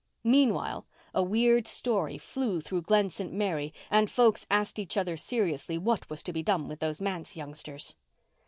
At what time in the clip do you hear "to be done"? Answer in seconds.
6.23-6.67